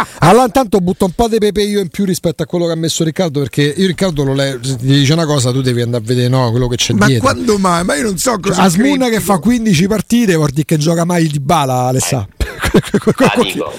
[0.19, 2.75] allora, intanto butto un po' di pepe io in più rispetto a quello che ha
[2.75, 3.39] messo Riccardo.
[3.41, 6.49] Perché io, Riccardo, lo le- ti dice una cosa, tu devi andare a vedere no,
[6.49, 7.27] quello che c'è ma dietro.
[7.27, 7.83] Ma quando mai?
[7.83, 8.55] Ma io non so cosa.
[8.55, 12.27] Cioè, Asmuna che fa 15 partite, vuol dire che gioca mai di bala, Alessà.
[12.29, 12.36] Eh.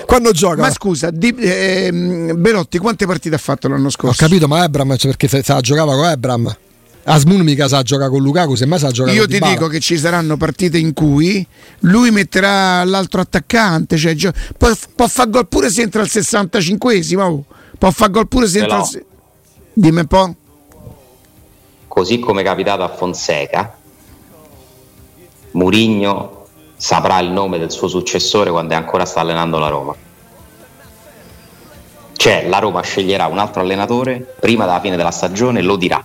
[0.06, 0.60] Quando gioca?
[0.60, 1.90] Ma scusa, di, eh,
[2.36, 4.24] Belotti, quante partite ha fatto l'anno scorso?
[4.24, 6.56] Ho capito, ma Ebram perché sa, giocava con Ebram.
[7.04, 9.96] Asmun mica sa giocare con Lukaku, semmai sa giocare Io con ti dico che ci
[9.96, 11.46] saranno partite in cui
[11.80, 17.20] lui metterà l'altro attaccante, cioè, gio- può, può fare gol pure se entra al 65esimo,
[17.20, 17.44] oh.
[17.78, 18.86] può fare gol pure se entra al...
[18.86, 19.04] Se-
[19.72, 20.34] Dimmi un po'.
[21.86, 23.76] Così come è capitato a Fonseca,
[25.52, 26.37] Murigno
[26.78, 29.94] saprà il nome del suo successore quando ancora sta allenando la Roma.
[32.16, 36.02] Cioè la Roma sceglierà un altro allenatore prima della fine della stagione e lo dirà.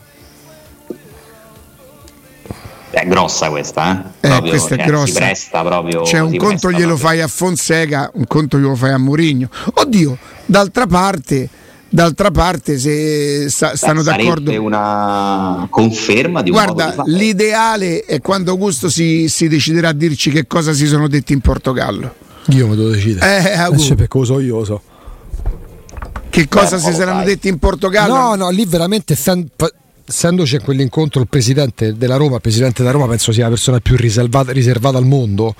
[2.89, 4.27] È grossa questa, eh?
[4.27, 5.05] eh proprio, questa è cioè, grossa.
[5.05, 6.03] Si presta proprio.
[6.03, 7.07] Cioè, un conto glielo proprio.
[7.07, 9.49] fai a Fonseca, un conto glielo fai a Mourinho.
[9.73, 11.49] Oddio, d'altra parte
[11.93, 14.63] D'altra parte, se sta, stanno Beh, d'accordo.
[14.63, 20.31] una conferma di un Guarda, di l'ideale è quando Augusto si, si, deciderà a dirci
[20.31, 22.15] che cosa si sono detti in Portogallo.
[22.47, 23.51] Io mi devo decidere.
[23.51, 23.93] Eh, Augusto.
[23.93, 24.81] Eh, perché lo so io, lo so.
[26.31, 27.25] Che cosa Beh, si saranno fai.
[27.27, 28.15] detti in Portogallo?
[28.15, 29.15] No, no, lì veramente
[30.03, 33.79] essendoci a quell'incontro il presidente della Roma, il presidente della Roma penso sia la persona
[33.81, 35.53] più riservata, riservata al mondo,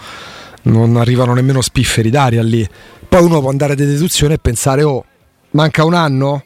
[0.64, 2.68] non arrivano nemmeno spifferi d'aria lì.
[3.08, 5.06] Poi uno può andare a deduzione e pensare, oh,
[5.54, 6.44] manca un anno?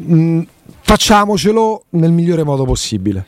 [0.00, 0.42] Mm,
[0.80, 3.26] facciamocelo nel migliore modo possibile.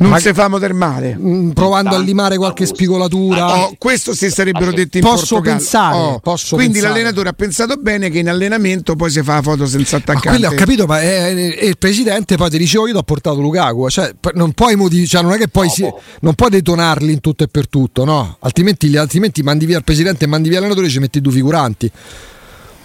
[0.00, 0.18] Non Ma...
[0.18, 1.14] si fa del male.
[1.18, 3.64] Mm, provando a limare qualche spigolatura.
[3.64, 5.56] Oh, questo si sarebbero detti in posso Portogallo.
[5.58, 6.94] Pensare, oh, posso quindi pensare.
[6.94, 10.40] l'allenatore ha pensato bene che in allenamento poi si fa la foto senza attaccante.
[10.40, 13.02] Ma ho capito, ma è, è, il presidente poi ti dice oh, io ti ho
[13.02, 13.90] portato Lukaku.
[13.90, 16.00] Cioè, non puoi motiv- cioè, non è che poi no, si, boh.
[16.20, 18.38] non puoi detonarli in tutto e per tutto, no?
[18.40, 21.92] Altrimenti, altrimenti mandi via il presidente e mandi via l'allenatore e ci metti due figuranti.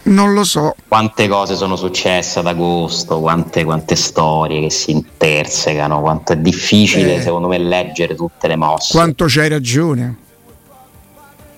[0.06, 0.76] Non lo so.
[0.88, 7.16] Quante cose sono successe ad agosto, quante, quante storie che si intersecano, quanto è difficile
[7.16, 7.22] eh.
[7.22, 8.94] secondo me leggere tutte le mosse.
[8.94, 10.18] Quanto c'hai ragione.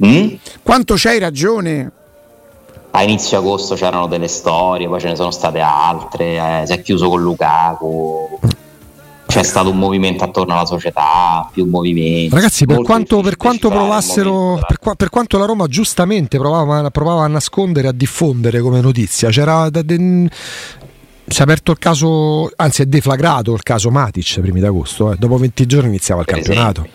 [0.06, 0.36] Mm?
[0.64, 1.92] Quanto c'hai ragione.
[2.92, 6.82] A inizio agosto c'erano delle storie, poi ce ne sono state altre, eh, si è
[6.82, 8.40] chiuso con Lukaku
[9.28, 12.34] c'è stato un movimento attorno alla società, più movimenti.
[12.34, 17.24] Ragazzi, per quanto, per quanto provassero, per, qua, per, quanto la Roma giustamente provava, provava,
[17.26, 20.30] a nascondere, a diffondere come notizia, c'era da, de,
[21.28, 25.16] si è aperto il caso, anzi è deflagrato il caso Matic primi d'agosto, eh.
[25.18, 26.88] dopo 20 giorni iniziava il per campionato.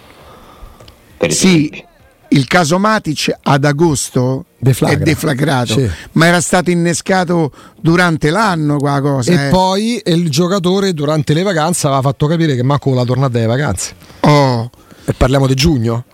[1.28, 1.84] Sì,
[2.32, 4.98] il caso Matic ad agosto Deflagra.
[4.98, 5.90] è deflagrato, sì.
[6.12, 9.32] ma era stato innescato durante l'anno quella cosa.
[9.32, 9.48] E eh.
[9.50, 13.94] poi il giocatore durante le vacanze aveva fatto capire che manco la tornata delle vacanze.
[14.20, 14.70] Oh.
[15.04, 16.04] E parliamo di giugno?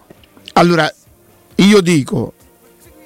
[0.55, 0.93] Allora,
[1.57, 2.33] io dico,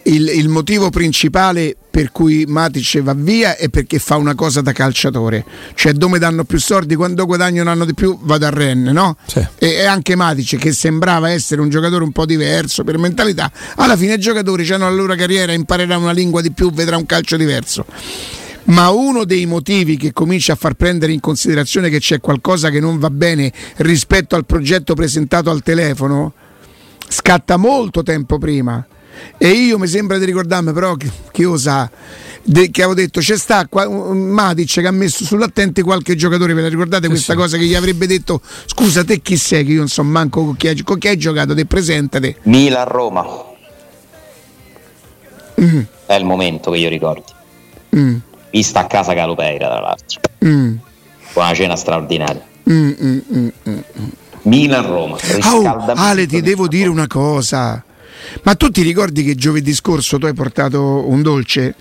[0.04, 4.72] il, il, motivo principale per cui Matic va via è perché fa una cosa da
[4.72, 8.92] calciatore, cioè dove danno più soldi, quando guadagno un anno di più vado a Rennes,
[8.92, 9.16] no?
[9.26, 9.38] Sì.
[9.58, 13.96] E, e, anche Matic che sembrava essere un giocatore un po' diverso per mentalità, alla
[13.96, 17.36] fine i giocatori hanno la loro carriera, imparerà una lingua di più, vedrà un calcio
[17.36, 17.84] diverso.
[18.64, 22.78] Ma uno dei motivi che comincia a far prendere in considerazione che c'è qualcosa che
[22.78, 26.32] non va bene rispetto al progetto presentato al telefono
[27.08, 28.86] scatta molto tempo prima
[29.38, 31.90] e io mi sembra di ricordarmi, però chi, chi lo sa,
[32.42, 36.62] de, che avevo detto c'è sta qua, Matic che ha messo sull'attente qualche giocatore, ve
[36.62, 37.38] la ricordate questa sì.
[37.38, 40.56] cosa che gli avrebbe detto scusa te chi sei che io non so manco con
[40.56, 42.36] chi hai, con chi hai giocato, te presentate.
[42.42, 43.50] Milan-Roma.
[45.60, 45.80] Mm.
[46.06, 47.24] È il momento che io ricordo.
[47.96, 48.16] Mm.
[48.50, 50.20] Vista a casa Calopeira tra l'altro.
[50.44, 50.76] Mm.
[51.32, 52.42] Con una cena straordinaria.
[52.70, 53.78] Mm, mm, mm, mm
[54.42, 55.16] Milan-Roma.
[55.44, 57.82] Oh, Ale ti devo dire una cosa
[58.42, 61.74] ma tu ti ricordi che giovedì scorso tu hai portato un dolce?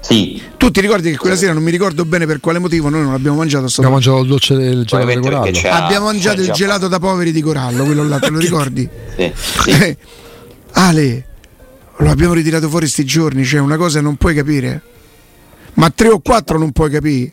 [0.00, 0.40] Sì.
[0.56, 3.12] Tu ti ricordi che quella sera non mi ricordo bene per quale motivo noi non
[3.12, 5.58] abbiamo mangiato Abbiamo mangiato il dolce del gelato di Corallo.
[5.70, 8.88] Abbiamo mangiato il gelato da poveri di Corallo, quello là, te lo ricordi?
[9.16, 9.32] sì.
[9.34, 9.70] sì.
[9.70, 9.96] Eh,
[10.72, 11.26] Ale,
[11.96, 14.82] lo abbiamo ritirato fuori sti giorni, cioè una cosa non puoi capire.
[15.74, 17.32] Ma tre o quattro non puoi capire.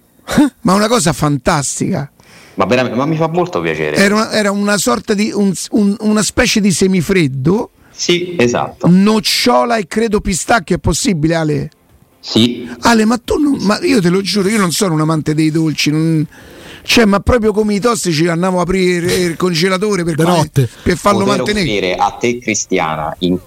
[0.62, 2.10] Ma una cosa fantastica.
[2.56, 3.98] Ma, ma mi fa molto piacere.
[3.98, 8.88] Era una, era una sorta di un, un, una specie di semifreddo sì, esatto.
[8.90, 11.70] Nocciola e credo pistacchio è possibile, Ale?
[12.20, 12.70] Sì.
[12.82, 15.52] Ale, ma tu non, ma io te lo giuro, io non sono un amante dei
[15.52, 16.26] dolci, non,
[16.84, 21.24] cioè, ma proprio come i tossici andavo a aprire il congelatore per, quale, per farlo
[21.24, 21.66] Poter mantenere.
[21.66, 23.38] offrire a te cristiana in,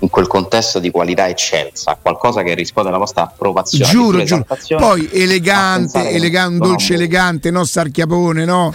[0.00, 3.90] in, quel contesto di qualità eccelsa, qualcosa che risponde alla vostra approvazione.
[3.90, 4.44] Giuro, giuro.
[4.76, 8.72] Poi elegante, elegante un dolce elegante, no sarchiapone, no.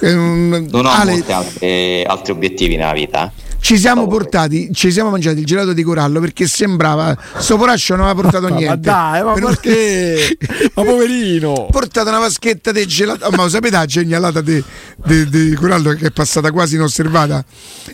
[0.00, 1.12] non ho Ale...
[1.12, 3.30] molti altri, altri obiettivi nella vita.
[3.36, 3.47] Eh.
[3.60, 8.06] Ci siamo portati, ci siamo mangiati il gelato di corallo perché sembrava sto poraccio non
[8.06, 8.66] aveva portato niente.
[8.68, 10.38] ma dai, ma perché?
[10.74, 11.66] ma poverino!
[11.70, 13.26] Portato una vaschetta di gelato.
[13.26, 14.62] Oh, ma lo sapete la genialata di,
[15.04, 17.44] di, di corallo che è passata quasi inosservata?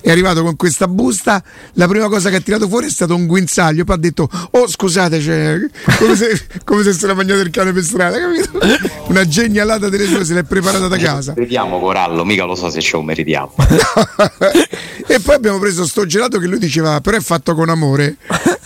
[0.01, 1.43] È arrivato con questa busta.
[1.73, 3.85] La prima cosa che ha tirato fuori è stato un guinzaglio.
[3.85, 5.59] Poi ha detto: Oh, scusate, cioè,
[5.99, 8.59] come, se, come se se la mangiato il cane per strada, capito?
[9.09, 11.33] Una genialata delle sue se l'è preparata da casa.
[11.35, 13.55] Vediamo corallo, mica lo so se ce lo meritiamo.
[15.15, 18.17] e poi abbiamo preso sto gelato che lui diceva, però è fatto con amore.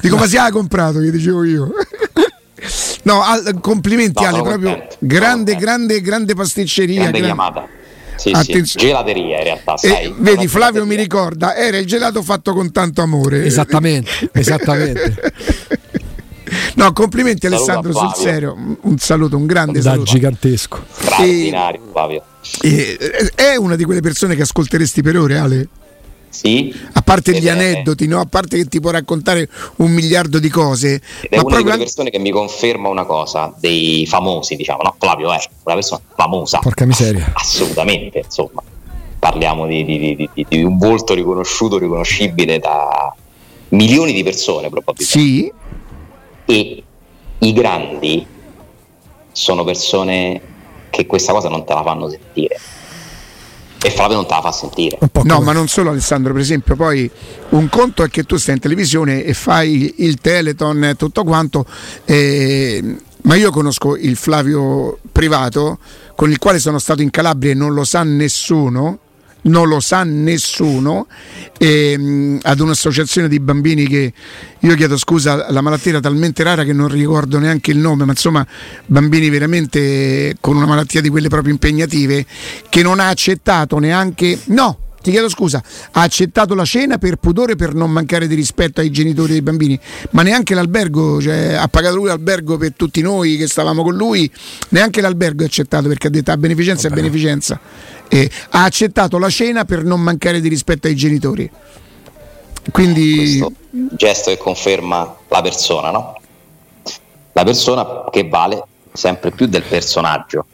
[0.00, 1.70] Dico, ma si ha comprato, gli dicevo io.
[3.02, 7.00] No, al, complimenti no, Ale, proprio contento, grande, grande, grande pasticceria.
[7.00, 7.34] Grande gran...
[7.34, 7.68] chiamata.
[8.16, 8.32] Sì,
[8.64, 9.76] sì, gelateria in realtà.
[9.76, 13.44] Sai, eh, vedi, Flavio mi ricorda, era il gelato fatto con tanto amore.
[13.44, 15.16] Esattamente, esattamente.
[16.76, 18.56] No, complimenti Alessandro sul serio.
[18.80, 20.12] Un saluto, un grande da saluto.
[20.12, 20.82] gigantesco.
[20.90, 22.22] Straordinario, Flavio.
[22.62, 22.96] E,
[23.34, 25.68] è una di quelle persone che ascolteresti per ore, Ale?
[26.30, 28.20] Sì, a parte gli aneddoti, no?
[28.20, 31.00] a parte che ti può raccontare un miliardo di cose.
[31.22, 34.82] Ed è ma una di quelle persone che mi conferma una cosa, dei famosi, diciamo,
[34.82, 34.94] no?
[34.98, 36.58] Flavio è una persona famosa.
[36.58, 37.32] Porca miseria.
[37.34, 38.62] Assolutamente, insomma.
[39.18, 43.12] Parliamo di, di, di, di un volto riconosciuto, riconoscibile da
[43.70, 45.18] milioni di persone probabilmente.
[45.18, 45.52] Sì.
[46.44, 46.82] E
[47.38, 48.26] i grandi
[49.32, 50.40] sono persone
[50.90, 52.58] che questa cosa non te la fanno sentire.
[53.80, 54.98] E Flavio non te la fa sentire.
[55.22, 57.08] No, ma non solo Alessandro, per esempio, poi
[57.50, 61.64] un conto è che tu stai in televisione e fai il Teleton e tutto quanto,
[62.04, 65.78] eh, ma io conosco il Flavio privato
[66.16, 68.98] con il quale sono stato in Calabria e non lo sa nessuno
[69.42, 71.06] non lo sa nessuno,
[71.58, 74.12] e, mh, ad un'associazione di bambini che
[74.58, 78.12] io chiedo scusa, la malattia era talmente rara che non ricordo neanche il nome, ma
[78.12, 78.46] insomma
[78.86, 82.26] bambini veramente con una malattia di quelle proprio impegnative,
[82.68, 84.38] che non ha accettato neanche...
[84.46, 88.80] No, ti chiedo scusa, ha accettato la cena per pudore, per non mancare di rispetto
[88.82, 89.78] ai genitori dei bambini,
[90.10, 94.30] ma neanche l'albergo, cioè, ha pagato lui l'albergo per tutti noi che stavamo con lui,
[94.70, 97.58] neanche l'albergo ha accettato perché ha detto a beneficenza è beneficenza.
[98.06, 101.50] E ha accettato la cena per non mancare di rispetto ai genitori.
[102.70, 103.38] Quindi...
[103.38, 103.52] Questo
[103.96, 106.20] gesto che conferma la persona, no?
[107.32, 110.44] La persona che vale sempre più del personaggio.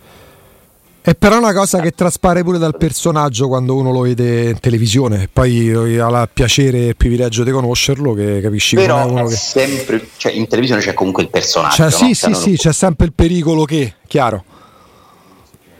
[1.07, 5.29] È però una cosa che traspare pure dal personaggio quando uno lo vede in televisione,
[5.31, 9.27] poi ha il piacere e il privilegio di conoscerlo, che capisci Però come è uno
[9.27, 9.37] è che...
[9.37, 11.75] sempre, cioè, in televisione c'è comunque il personaggio.
[11.75, 11.91] Cioè, no?
[11.91, 14.45] sì, Cioè, sì, sì, c'è sempre il pericolo che, chiaro.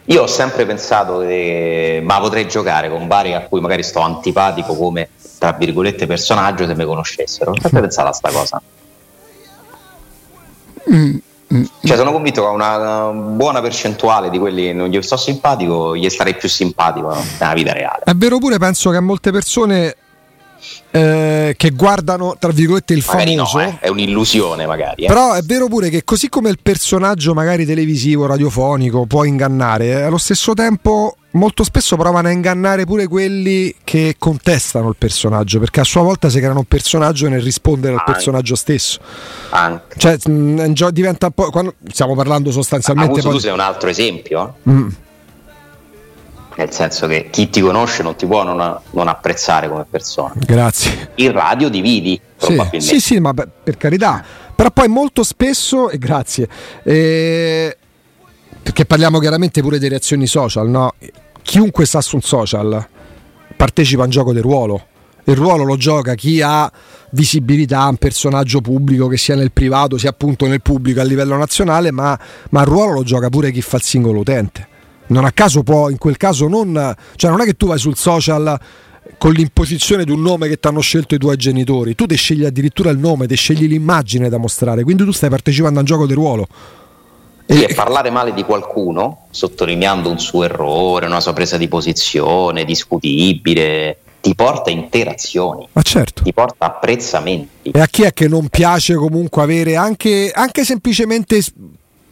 [0.03, 4.75] Io ho sempre pensato che ma potrei giocare con vari a cui magari sto antipatico
[4.75, 5.09] come
[5.39, 7.49] tra virgolette personaggio se mi conoscessero.
[7.49, 8.61] Ho sempre pensato a sta cosa.
[11.83, 15.95] Cioè sono convinto che a una buona percentuale di quelli che non gli sto simpatico
[15.95, 17.23] gli starei più simpatico no?
[17.39, 18.01] nella vita reale.
[18.03, 19.95] È vero pure, penso che a molte persone
[20.91, 23.69] eh, che guardano, tra virgolette, il Magari no, famoso...
[23.69, 25.03] eh, è un'illusione magari.
[25.03, 25.07] eh.
[25.07, 30.17] Però è vero pure che così come il personaggio magari televisivo, radiofonico può ingannare, allo
[30.17, 35.83] stesso tempo molto spesso provano a ingannare pure quelli che contestano il personaggio, perché a
[35.83, 38.11] sua volta si creano un personaggio nel rispondere al Anche.
[38.13, 38.99] personaggio stesso.
[39.49, 39.97] Anche.
[39.99, 41.49] Cioè, mh, gio- diventa un po'.
[41.51, 43.21] Quando stiamo parlando sostanzialmente.
[43.21, 44.55] Poi- tu sei un altro esempio?
[44.69, 44.87] Mm.
[46.57, 50.31] nel senso che chi ti conosce non ti può non, non apprezzare come persona.
[50.37, 51.11] Grazie.
[51.15, 52.79] Il radio dividi Sì, probabilmente.
[52.85, 54.23] sì, sì, ma beh, per carità.
[54.55, 56.47] Però poi molto spesso, e grazie,
[56.83, 57.77] eh,
[58.63, 60.93] perché parliamo chiaramente pure di reazioni social, no?
[61.45, 62.87] Chiunque sta su un social
[63.55, 64.87] partecipa a un gioco del ruolo.
[65.25, 66.69] Il ruolo lo gioca chi ha
[67.11, 71.91] visibilità, un personaggio pubblico che sia nel privato, sia appunto nel pubblico a livello nazionale,
[71.91, 74.67] ma, ma il ruolo lo gioca pure chi fa il singolo utente.
[75.07, 76.95] Non a caso può, in quel caso non...
[77.15, 78.59] Cioè non è che tu vai sul social
[79.19, 82.43] con l'imposizione di un nome che ti hanno scelto i tuoi genitori, tu ti scegli
[82.43, 86.07] addirittura il nome, ti scegli l'immagine da mostrare, quindi tu stai partecipando a un gioco
[86.07, 86.47] di ruolo.
[87.47, 92.65] Sì, e parlare male di qualcuno, sottolineando un suo errore, una sua presa di posizione
[92.65, 96.23] discutibile, ti porta interazioni, Ma certo.
[96.23, 97.69] ti porta apprezzamenti.
[97.71, 101.39] E a chi è che non piace comunque avere anche, anche semplicemente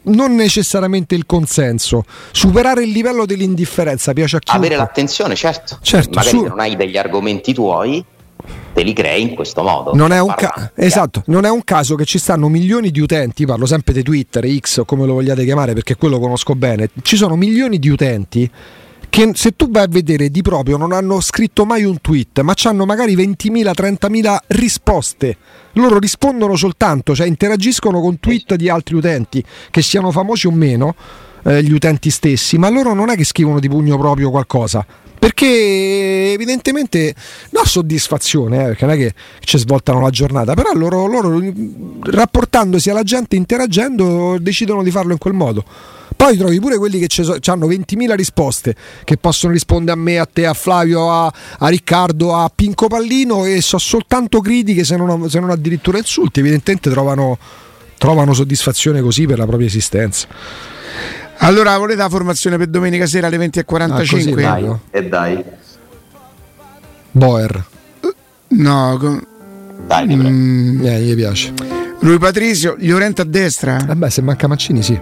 [0.03, 4.67] non necessariamente il consenso, superare il livello dell'indifferenza piace a chiunque.
[4.67, 5.79] Avere l'attenzione, certo.
[5.81, 8.03] Certo, Magari su- non hai degli argomenti tuoi,
[8.73, 9.93] te li crei in questo modo.
[9.93, 13.45] Non è, un ca- esatto, non è un caso che ci stanno milioni di utenti,
[13.45, 17.15] parlo sempre di Twitter, X o come lo vogliate chiamare perché quello conosco bene, ci
[17.15, 18.51] sono milioni di utenti
[19.13, 22.55] che se tu vai a vedere di proprio non hanno scritto mai un tweet, ma
[22.63, 25.37] hanno magari 20.000, 30.000 risposte.
[25.73, 30.95] Loro rispondono soltanto, cioè interagiscono con tweet di altri utenti, che siano famosi o meno,
[31.43, 34.83] eh, gli utenti stessi, ma loro non è che scrivono di pugno proprio qualcosa.
[35.23, 37.15] Perché evidentemente
[37.51, 41.41] no soddisfazione, eh, perché non è che ci svoltano la giornata, però loro, loro
[42.01, 45.63] rapportandosi alla gente, interagendo, decidono di farlo in quel modo.
[46.13, 50.45] Poi trovi pure quelli che hanno 20.000 risposte, che possono rispondere a me, a te,
[50.45, 55.39] a Flavio, a, a Riccardo, a Pinco Pallino e so soltanto critiche se non, se
[55.39, 56.41] non addirittura insulti.
[56.41, 57.37] Evidentemente trovano,
[57.97, 60.27] trovano soddisfazione così per la propria esistenza.
[61.43, 63.91] Allora, volete la formazione per domenica sera alle 20.45?
[63.91, 64.79] Ah, così, Dai, No.
[64.91, 65.43] e dai,
[67.11, 67.65] Boer,
[68.47, 69.25] No, con-
[69.87, 71.53] dai, mm, eh, gli piace.
[71.99, 73.77] Rui Patrizio, Llorente a destra.
[73.85, 74.97] Vabbè, se manca Mancini, sì.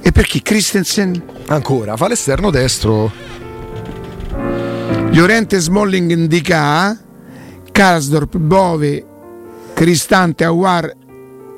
[0.00, 0.42] E per chi?
[0.42, 1.20] Christensen?
[1.46, 3.10] Ancora, fa l'esterno destro.
[5.10, 6.96] Llorente Smalling indica
[7.72, 9.04] Karsdorp, Bove,
[9.74, 10.92] Cristante, Awar,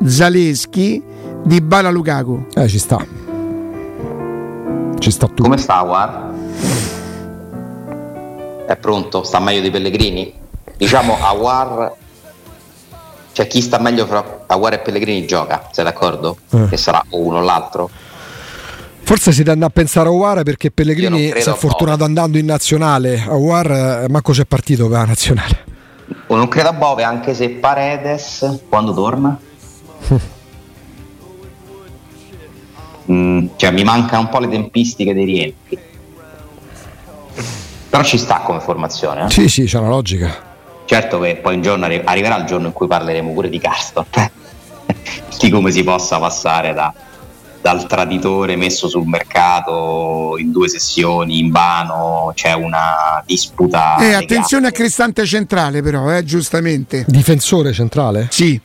[0.05, 1.03] Zaleschi,
[1.45, 2.47] Di Bala Lukaku.
[2.55, 3.05] Eh, ci sta.
[4.99, 5.43] Ci sta tutto.
[5.43, 6.31] Come sta Awar?
[8.67, 9.23] È pronto?
[9.23, 10.33] Sta meglio di Pellegrini?
[10.77, 11.93] Diciamo Awar,
[13.33, 16.37] cioè chi sta meglio fra Awar e Pellegrini gioca, sei d'accordo?
[16.51, 16.69] Eh.
[16.69, 17.89] Che sarà o uno o l'altro?
[19.01, 22.45] Forse si tende a pensare a Uara perché Pellegrini si è a fortunato andando in
[22.45, 23.25] nazionale.
[23.27, 25.65] A Uar eh, manco c'è partito per la nazionale.
[26.27, 29.39] Non credo a Bove anche se Paredes quando torna?
[33.11, 35.79] mm, cioè, mi mancano un po' le tempistiche dei rientri.
[37.89, 39.25] Però ci sta come formazione.
[39.25, 39.31] Eh?
[39.31, 40.47] Sì, sì, c'è una logica.
[40.85, 44.31] Certo che poi un giorno arri- arriverà il giorno in cui parleremo pure di Karsdorp,
[45.39, 46.93] di come si possa passare da,
[47.61, 53.97] dal traditore messo sul mercato in due sessioni in vano, c'è una disputa.
[53.99, 57.05] Eh, attenzione a Cristante centrale però, eh, giustamente.
[57.07, 58.29] Difensore centrale?
[58.31, 58.59] Sì.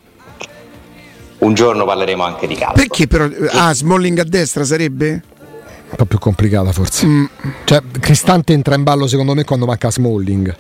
[1.44, 2.76] Un giorno parleremo anche di calcio.
[2.76, 5.22] Perché però ah, Smalling a destra sarebbe?
[5.90, 7.06] Un po' più complicata forse.
[7.06, 7.26] Mm.
[7.66, 10.56] Cioè, Cristante entra in ballo secondo me quando manca Smalling.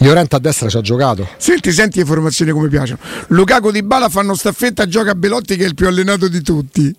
[0.00, 1.26] Llorente a destra ci ha giocato.
[1.38, 2.98] Senti, senti le formazioni come piacciono.
[3.28, 6.94] Lukaku di Bala fanno staffetta, gioca a Belotti che è il più allenato di tutti.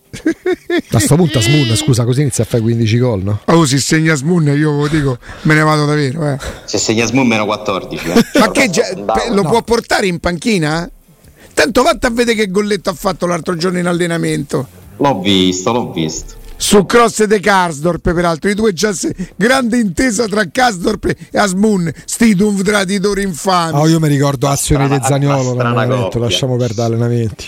[0.91, 3.39] A sto punto Smoon, scusa, così inizia a fare 15 gol, no?
[3.45, 6.29] Oh, si segna Smoon, io ve lo dico, me ne vado davvero.
[6.29, 6.37] Eh.
[6.65, 8.09] Se segna Smoon meno 14.
[8.09, 8.39] eh.
[8.39, 9.49] Ma che già- pe- lo no.
[9.49, 10.89] può portare in panchina?
[11.59, 14.65] Tanto vatta a vedere che golletto ha fatto l'altro giorno in allenamento.
[14.95, 16.35] L'ho visto, l'ho visto.
[16.55, 21.91] Su cross de Karsdorp, peraltro, i due già se- grande intesa tra Karsdorp e Asmun,
[22.05, 23.77] sti due traditori infami.
[23.77, 27.45] Ah, io mi ricordo strana- di strana l'allenamento, lasciamo perdere allenamenti.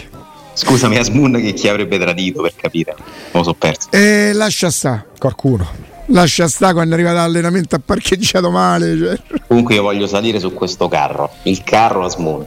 [0.55, 2.93] Scusami, Asmoon che chi avrebbe tradito per capire.
[2.97, 3.87] Non lo so perso.
[3.91, 5.65] E lascia sta, Qualcuno.
[6.07, 8.97] lascia sta quando arriva dall'allenamento ha parcheggiato male.
[8.97, 9.39] Cioè.
[9.47, 11.31] Comunque io voglio salire su questo carro.
[11.43, 12.45] Il carro Asmoon.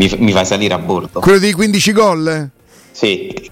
[0.00, 1.20] Mi, mi fai salire a bordo?
[1.20, 2.50] Quello dei 15 gol?
[2.90, 3.50] Sì.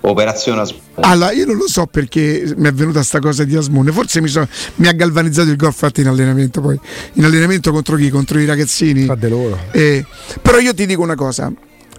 [0.00, 0.82] Operazione Asmoon.
[1.00, 3.92] Allora, io non lo so perché mi è venuta sta cosa di Asmun.
[3.92, 6.62] Forse mi, so- mi ha galvanizzato il gol fatto in allenamento.
[6.62, 6.80] Poi
[7.14, 8.08] in allenamento contro chi?
[8.08, 9.04] Contro i ragazzini.
[9.04, 9.58] Tra di loro.
[9.72, 10.04] Eh,
[10.40, 11.52] però io ti dico una cosa: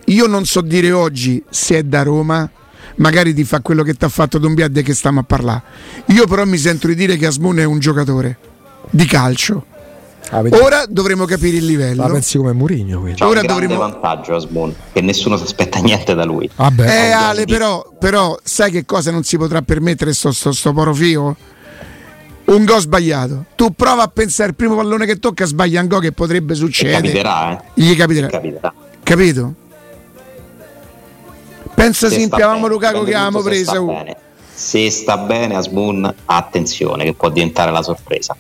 [0.06, 2.50] io non so dire oggi se è da Roma.
[2.98, 5.62] Magari ti fa quello che ti ha fatto Dombiadde che stiamo a parlare.
[6.08, 8.38] Io però mi sento di dire che Asmun è un giocatore
[8.90, 9.66] di calcio.
[10.32, 12.02] Ah, Ora dovremo capire il livello.
[12.06, 13.20] la pensi come Murigno, quindi.
[13.20, 14.74] C'ha Ora un grande dovremo- vantaggio Asmoon.
[14.92, 16.50] Che nessuno si aspetta niente da lui.
[16.56, 16.84] Vabbè.
[16.88, 20.74] Eh un Ale, però, però sai che cosa non si potrà permettere sto, sto, sto
[20.74, 21.36] porofio?
[22.46, 23.46] Un gol sbagliato.
[23.56, 26.96] Tu prova a pensare il primo pallone che tocca sbaglia un gol che potrebbe succedere.
[27.02, 27.64] capiterà, eh.
[27.76, 28.28] Gli capiterà.
[28.28, 28.74] Capiterà.
[29.04, 29.54] Capito?
[31.74, 33.72] Pensa se impiavamo Lukaku che avevamo se preso.
[33.72, 34.16] sta bene.
[34.54, 38.36] Se sta bene Asmoon, attenzione che può diventare la sorpresa.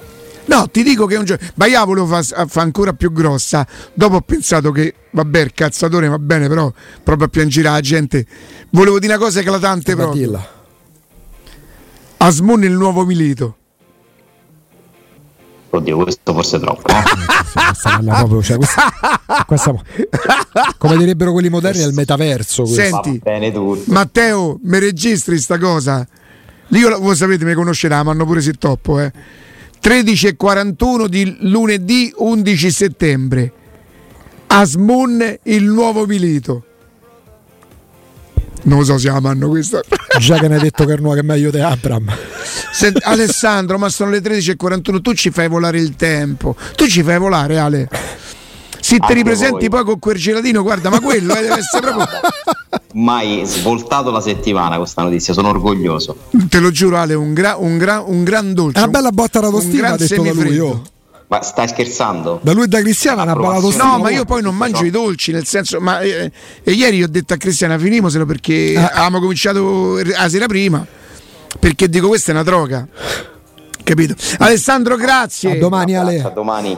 [0.47, 1.43] No, ti dico che è un gioco.
[1.55, 3.65] Baia volevo fa, fa ancora più grossa.
[3.93, 6.71] Dopo ho pensato che, vabbè, il cazzatore va bene, però
[7.03, 8.25] proprio a piangere la gente.
[8.69, 10.47] Volevo dire una cosa eclatante dilla.
[12.17, 13.57] Asmun il nuovo Milito.
[15.71, 16.87] Oddio, questo forse è troppo.
[16.87, 18.03] eh.
[18.05, 18.93] Proprio- cioè, questa-
[19.45, 19.75] questa-
[20.77, 22.63] come direbbero quelli moderni, è il metaverso.
[22.63, 22.81] questo.
[22.81, 23.19] Senti.
[23.23, 23.91] Va bene tutto.
[23.91, 26.07] Matteo, mi registri sta cosa?
[26.69, 29.11] Io, voi sapete, mi conoscerà, ma hanno pure si toppo, eh.
[29.85, 33.51] 13 e 41 di lunedì 11 settembre.
[34.47, 36.65] Asmun il nuovo Milito.
[38.63, 39.81] Non so se amanno questa.
[40.19, 42.11] Già che ne hai detto che è che è meglio di Abram.
[42.71, 46.55] Senti, Alessandro, ma sono le 13 e 41, tu ci fai volare il tempo.
[46.75, 47.87] Tu ci fai volare, Ale.
[48.85, 49.69] Se ti ripresenti voi.
[49.69, 52.19] poi con quel gelatino, guarda, ma quello eh, deve essere proprio.
[52.93, 56.15] Mai svoltato la settimana questa notizia, sono orgoglioso.
[56.49, 58.77] Te lo giuro, Ale, un, gra- un, gra- un gran dolce.
[58.79, 60.59] È una bella botta d'adostina, gran ha detto da lui.
[60.59, 60.81] oh.
[61.27, 62.39] Ma stai scherzando?
[62.43, 63.73] Da lui e da Cristiano una bella Approvazione.
[63.75, 63.95] tostina.
[63.97, 66.31] No, ma io poi non mangio i dolci, nel senso, ma eh,
[66.63, 68.89] e ieri ho detto a Cristiana finimoselo perché Ah.
[68.91, 70.85] avevamo cominciato la sera prima.
[71.59, 72.87] Perché dico questa è una droga.
[73.83, 74.15] Capito?
[74.39, 75.51] Alessandro, grazie.
[75.51, 76.21] A domani, Ale.
[76.21, 76.73] A domani.